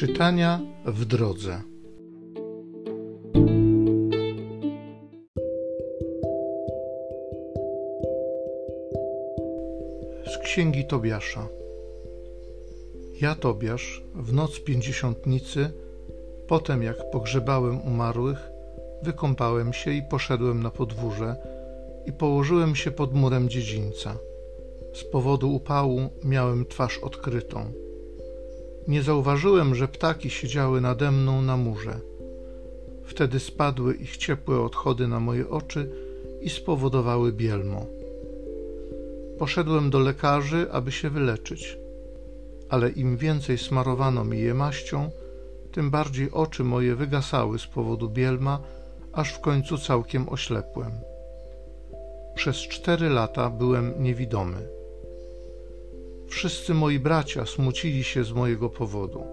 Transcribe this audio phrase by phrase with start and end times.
[0.00, 1.62] Czytania w drodze.
[10.26, 11.48] Z księgi Tobiasza.
[13.20, 15.70] Ja, Tobiasz, w noc pięćdziesiątnicy,
[16.48, 18.50] potem jak pogrzebałem umarłych,
[19.02, 21.36] wykąpałem się i poszedłem na podwórze
[22.06, 24.16] i położyłem się pod murem dziedzińca.
[24.94, 27.89] Z powodu upału miałem twarz odkrytą
[28.88, 32.00] nie zauważyłem, że ptaki siedziały nade mną na murze.
[33.04, 35.90] Wtedy spadły ich ciepłe odchody na moje oczy
[36.40, 37.86] i spowodowały bielmo.
[39.38, 41.78] Poszedłem do lekarzy, aby się wyleczyć,
[42.68, 45.10] ale im więcej smarowano mi je maścią,
[45.72, 48.60] tym bardziej oczy moje wygasały z powodu bielma,
[49.12, 50.92] aż w końcu całkiem oślepłem.
[52.34, 54.79] Przez cztery lata byłem niewidomy.
[56.30, 59.24] Wszyscy moi bracia smucili się z mojego powodu.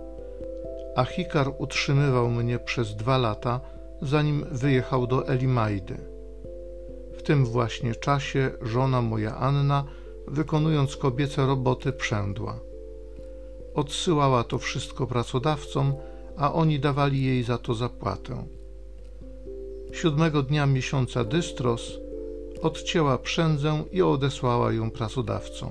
[0.95, 3.61] A Hikar utrzymywał mnie przez dwa lata,
[4.01, 5.97] zanim wyjechał do Elimajdy.
[7.17, 9.83] W tym właśnie czasie żona moja Anna,
[10.27, 12.59] wykonując kobiece roboty, przędła.
[13.73, 15.93] Odsyłała to wszystko pracodawcom,
[16.37, 18.45] a oni dawali jej za to zapłatę.
[19.93, 21.91] Siódmego dnia miesiąca Dystros
[22.61, 25.69] odcięła przędzę i odesłała ją pracodawcom.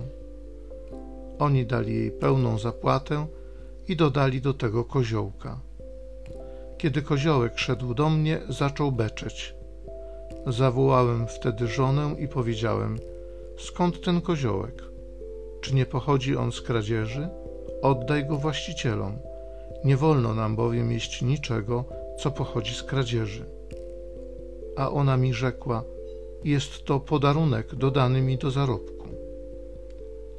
[1.39, 3.27] Oni dali jej pełną zapłatę
[3.89, 5.61] i dodali do tego koziołka.
[6.79, 9.55] Kiedy koziołek szedł do mnie, zaczął beczeć.
[10.47, 12.99] Zawołałem wtedy żonę i powiedziałem:
[13.59, 14.83] Skąd ten koziołek?
[15.61, 17.29] Czy nie pochodzi on z kradzieży?
[17.83, 19.19] Oddaj go właścicielom.
[19.85, 21.85] Nie wolno nam bowiem jeść niczego,
[22.19, 23.45] co pochodzi z kradzieży.
[24.77, 25.85] A ona mi rzekła:
[26.45, 28.96] Jest to podarunek dodany mi do zarobku.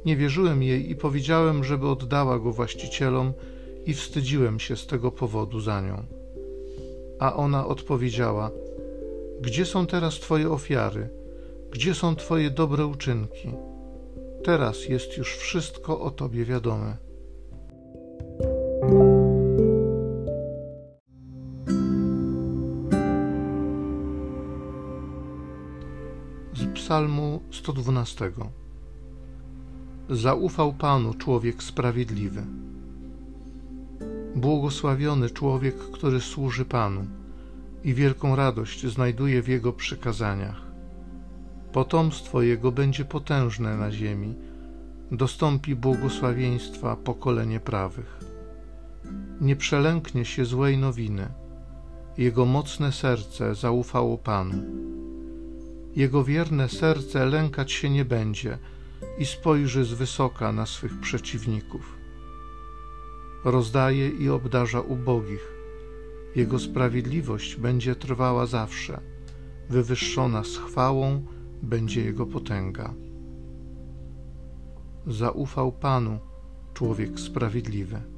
[0.04, 3.32] Nie wierzyłem jej i powiedziałem, żeby oddała go właścicielom,
[3.88, 6.02] i wstydziłem się z tego powodu za nią.
[7.18, 8.50] A ona odpowiedziała:
[9.40, 11.08] Gdzie są teraz Twoje ofiary?
[11.70, 13.48] Gdzie są Twoje dobre uczynki?
[14.44, 16.96] Teraz jest już wszystko o Tobie wiadome.
[26.54, 28.32] Z Psalmu 112.
[30.10, 32.42] Zaufał Panu człowiek sprawiedliwy.
[34.36, 37.06] Błogosławiony człowiek, który służy Panu
[37.84, 40.62] i wielką radość znajduje w Jego przykazaniach.
[41.72, 44.34] Potomstwo Jego będzie potężne na ziemi,
[45.12, 48.20] dostąpi błogosławieństwa pokolenie prawych.
[49.40, 51.28] Nie przelęknie się złej nowiny.
[52.18, 54.62] Jego mocne serce zaufało Panu.
[55.96, 58.58] Jego wierne serce lękać się nie będzie–
[59.18, 61.98] i spojrzy z wysoka na swych przeciwników.
[63.44, 65.52] Rozdaje i obdarza ubogich.
[66.36, 69.00] Jego sprawiedliwość będzie trwała zawsze,
[69.70, 71.24] wywyższona z chwałą
[71.62, 72.94] będzie jego potęga.
[75.06, 76.18] Zaufał Panu
[76.74, 78.17] człowiek sprawiedliwy.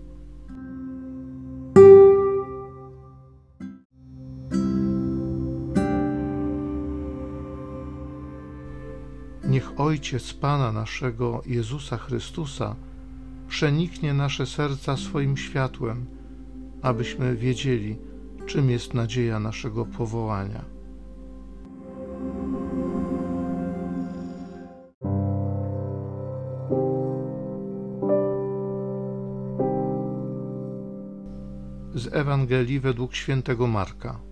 [9.50, 12.76] Niech Ojciec Pana naszego Jezusa Chrystusa
[13.48, 16.06] przeniknie nasze serca swoim światłem,
[16.82, 17.96] abyśmy wiedzieli,
[18.46, 20.64] czym jest nadzieja naszego powołania.
[31.94, 34.29] Z Ewangelii według świętego Marka.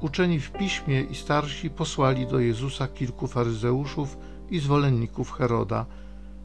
[0.00, 4.18] Uczeni w piśmie i starsi posłali do Jezusa kilku faryzeuszów
[4.50, 5.86] i zwolenników Heroda,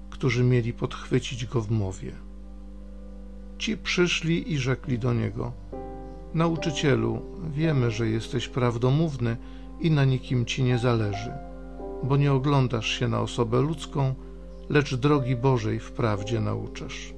[0.09, 2.11] którzy mieli podchwycić go w mowie.
[3.57, 5.51] Ci przyszli i rzekli do niego:
[6.33, 7.21] Nauczycielu,
[7.53, 9.37] wiemy, że jesteś prawdomówny
[9.81, 11.31] i na nikim ci nie zależy,
[12.03, 14.15] bo nie oglądasz się na osobę ludzką,
[14.69, 17.13] lecz drogi Bożej wprawdzie nauczasz.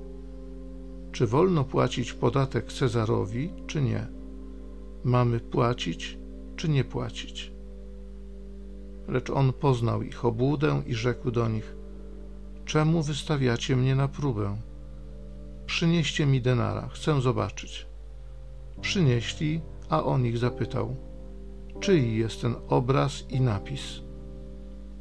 [1.11, 4.07] Czy wolno płacić podatek Cezarowi, czy nie?
[5.03, 6.17] Mamy płacić
[6.55, 7.55] czy nie płacić.
[9.07, 11.75] Lecz on poznał ich obłudę i rzekł do nich:
[12.65, 14.57] Czemu wystawiacie mnie na próbę?
[15.65, 17.87] Przynieście mi denara, chcę zobaczyć.
[18.81, 20.95] Przynieśli, a on ich zapytał:
[21.79, 24.01] Czyj jest ten obraz i napis?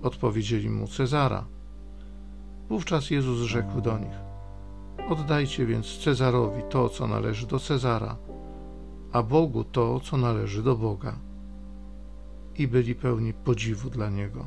[0.03, 1.47] Odpowiedzieli mu Cezara.
[2.69, 4.19] Wówczas Jezus rzekł do nich:
[5.09, 8.17] Oddajcie więc Cezarowi to, co należy do Cezara,
[9.13, 11.34] a Bogu to, co należy do Boga
[12.59, 14.47] i byli pełni podziwu dla niego.